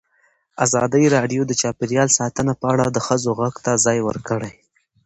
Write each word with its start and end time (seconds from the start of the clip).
ازادي 0.65 1.05
راډیو 1.15 1.41
د 1.45 1.51
چاپیریال 1.61 2.09
ساتنه 2.19 2.53
په 2.61 2.65
اړه 2.73 2.85
د 2.91 2.97
ښځو 3.05 3.29
غږ 3.39 3.55
ته 3.65 3.71
ځای 3.85 3.97
ورکړی. 4.07 4.53